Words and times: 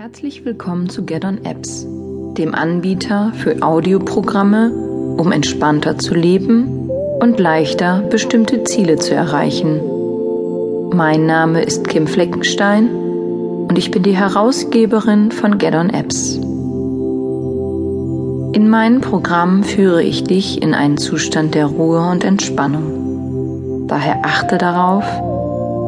Herzlich 0.00 0.46
willkommen 0.46 0.88
zu 0.88 1.04
Get 1.04 1.26
On 1.26 1.44
Apps, 1.44 1.86
dem 2.38 2.54
Anbieter 2.54 3.34
für 3.36 3.60
Audioprogramme, 3.60 4.70
um 5.18 5.30
entspannter 5.30 5.98
zu 5.98 6.14
leben 6.14 6.88
und 7.20 7.38
leichter 7.38 8.00
bestimmte 8.08 8.64
Ziele 8.64 8.96
zu 8.96 9.14
erreichen. 9.14 9.78
Mein 10.94 11.26
Name 11.26 11.62
ist 11.62 11.86
Kim 11.86 12.06
Fleckenstein 12.06 12.88
und 12.88 13.76
ich 13.76 13.90
bin 13.90 14.02
die 14.02 14.16
Herausgeberin 14.16 15.32
von 15.32 15.58
Get 15.58 15.74
On 15.74 15.90
Apps. 15.90 16.36
In 18.56 18.70
meinem 18.70 19.02
Programm 19.02 19.64
führe 19.64 20.02
ich 20.02 20.24
dich 20.24 20.62
in 20.62 20.72
einen 20.72 20.96
Zustand 20.96 21.54
der 21.54 21.66
Ruhe 21.66 22.08
und 22.10 22.24
Entspannung. 22.24 23.86
Daher 23.86 24.20
achte 24.24 24.56
darauf, 24.56 25.04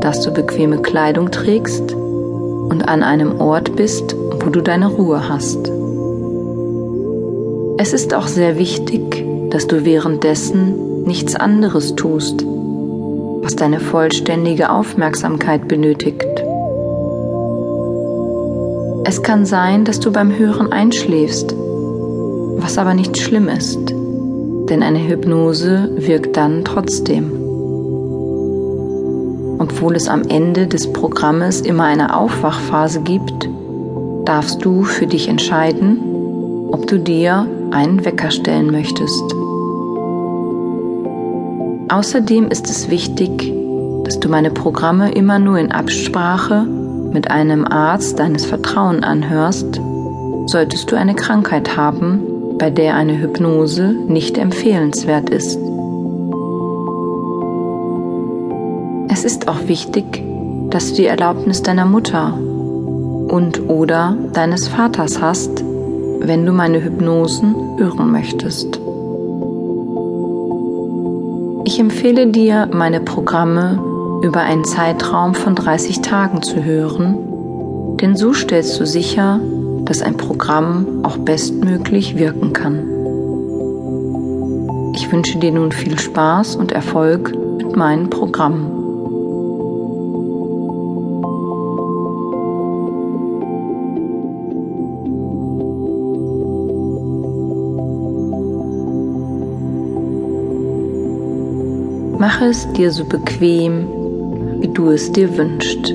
dass 0.03 0.21
du 0.21 0.35
bequeme 0.35 0.83
Kleidung 0.83 1.31
trägst 1.31 1.97
und 2.73 2.89
an 2.89 3.03
einem 3.03 3.39
Ort 3.39 3.77
bist, 3.77 4.17
wo 4.17 4.49
du 4.49 4.63
deine 4.63 4.89
Ruhe 4.89 5.29
hast. 5.29 5.71
Es 7.77 7.93
ist 7.93 8.15
auch 8.15 8.27
sehr 8.27 8.59
wichtig, 8.59 9.27
dass 9.51 9.67
du 9.67 9.85
währenddessen 9.85 11.03
nichts 11.03 11.37
anderes 11.37 11.95
tust, 11.97 12.43
was 13.43 13.57
deine 13.57 13.79
vollständige 13.79 14.71
Aufmerksamkeit 14.71 15.69
benötigt. 15.69 16.25
Es 19.05 19.23
kann 19.23 19.45
sein, 19.45 19.85
dass 19.85 20.01
du 20.01 20.11
beim 20.11 20.35
Hören 20.39 20.73
einschläfst, 20.73 21.55
was 22.57 22.79
aber 22.79 22.95
nicht 22.95 23.19
schlimm 23.19 23.49
ist, 23.49 23.81
denn 23.91 24.83
eine 24.83 25.07
Hypnose 25.07 25.91
wirkt 25.97 26.39
dann 26.39 26.65
trotzdem 26.65 27.42
obwohl 29.83 29.97
es 29.97 30.07
am 30.07 30.23
Ende 30.23 30.69
des 30.69 30.93
Programmes 30.93 31.61
immer 31.61 31.83
eine 31.83 32.17
Aufwachphase 32.17 33.01
gibt, 33.01 33.49
darfst 34.25 34.65
du 34.65 34.85
für 34.85 35.09
dich 35.09 35.29
entscheiden, 35.29 36.69
ob 36.71 36.87
du 36.87 37.01
dir 37.01 37.49
einen 37.73 38.05
Wecker 38.05 38.31
stellen 38.31 38.71
möchtest. 38.71 39.25
Außerdem 41.89 42.47
ist 42.47 42.71
es 42.71 42.91
wichtig, 42.91 43.53
dass 44.05 44.21
du 44.21 44.29
meine 44.29 44.53
Programme 44.53 45.11
immer 45.11 45.41
nur 45.41 45.59
in 45.59 45.73
Absprache 45.73 46.63
mit 46.63 47.33
einem 47.33 47.65
Arzt 47.65 48.21
deines 48.21 48.47
Vertrauens 48.47 49.03
anhörst, 49.03 49.81
solltest 50.47 50.93
du 50.93 50.97
eine 50.97 51.17
Krankheit 51.17 51.77
haben, 51.77 52.21
bei 52.57 52.71
der 52.71 52.95
eine 52.95 53.19
Hypnose 53.19 53.97
nicht 54.07 54.39
empfehlenswert 54.39 55.29
ist. 55.29 55.59
Es 59.25 59.35
ist 59.35 59.47
auch 59.47 59.69
wichtig, 59.69 60.21
dass 60.71 60.89
du 60.89 60.95
die 60.97 61.07
Erlaubnis 61.07 61.63
deiner 61.63 61.85
Mutter 61.85 62.35
und 62.37 63.69
oder 63.69 64.17
deines 64.33 64.67
Vaters 64.67 65.23
hast, 65.23 65.63
wenn 66.19 66.45
du 66.45 66.51
meine 66.51 66.83
Hypnosen 66.83 67.55
hören 67.79 68.11
möchtest. 68.11 68.81
Ich 71.67 71.79
empfehle 71.79 72.27
dir, 72.33 72.69
meine 72.73 72.99
Programme 72.99 73.81
über 74.25 74.41
einen 74.41 74.65
Zeitraum 74.65 75.37
von 75.37 75.55
30 75.55 76.01
Tagen 76.01 76.43
zu 76.43 76.65
hören, 76.65 77.17
denn 78.01 78.17
so 78.17 78.33
stellst 78.33 78.81
du 78.81 78.87
sicher, 78.87 79.39
dass 79.85 80.03
ein 80.03 80.17
Programm 80.17 81.05
auch 81.05 81.19
bestmöglich 81.19 82.19
wirken 82.19 82.53
kann. 82.53 82.89
Ich 84.97 85.13
wünsche 85.13 85.39
dir 85.39 85.53
nun 85.53 85.71
viel 85.71 85.97
Spaß 85.97 86.57
und 86.57 86.73
Erfolg 86.73 87.33
mit 87.59 87.77
meinen 87.77 88.11
Programmen. 88.11 88.82
Mache 102.19 102.47
es 102.47 102.71
dir 102.73 102.91
so 102.91 103.05
bequem, 103.05 103.87
wie 104.61 104.69
du 104.69 104.91
es 104.91 105.11
dir 105.13 105.37
wünschst. 105.37 105.95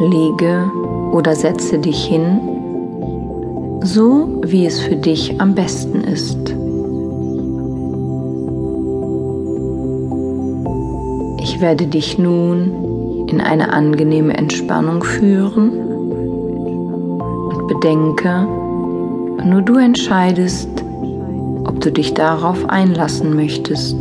Lege 0.00 0.70
oder 1.12 1.34
setze 1.34 1.78
dich 1.78 2.04
hin, 2.04 2.40
so 3.82 4.40
wie 4.42 4.66
es 4.66 4.80
für 4.80 4.96
dich 4.96 5.40
am 5.40 5.54
besten 5.54 6.00
ist. 6.02 6.38
Ich 11.42 11.60
werde 11.60 11.86
dich 11.86 12.18
nun 12.18 13.26
in 13.28 13.40
eine 13.40 13.72
angenehme 13.72 14.36
Entspannung 14.36 15.02
führen 15.02 15.70
und 17.20 17.66
bedenke, 17.66 18.46
nur 19.44 19.62
du 19.62 19.76
entscheidest, 19.76 20.68
ob 21.68 21.82
du 21.82 21.92
dich 21.92 22.14
darauf 22.14 22.68
einlassen 22.68 23.36
möchtest. 23.36 23.96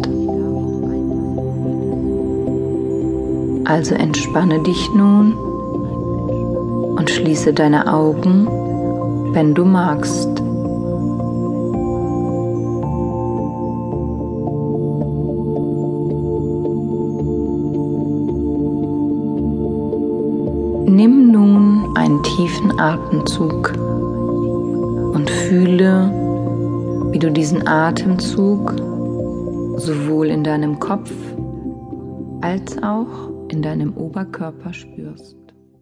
Also 3.66 3.94
entspanne 3.94 4.64
dich 4.64 4.90
nun 4.96 5.34
und 6.96 7.10
schließe 7.10 7.52
deine 7.52 7.94
Augen, 7.94 8.48
wenn 9.34 9.54
du 9.54 9.66
magst. 9.66 10.30
Nimm 20.90 21.32
nun 21.32 21.86
einen 21.96 22.24
tiefen 22.24 22.80
Atemzug 22.80 23.74
und 25.14 25.30
fühle, 25.30 26.27
wie 27.18 27.20
du 27.20 27.32
diesen 27.32 27.68
Atemzug 27.68 28.74
sowohl 29.80 30.28
in 30.28 30.44
deinem 30.44 30.78
Kopf 30.78 31.12
als 32.42 32.78
auch 32.84 33.32
in 33.48 33.64
deinem 33.64 33.98
Oberkörper 33.98 34.72
spürst. 34.72 35.36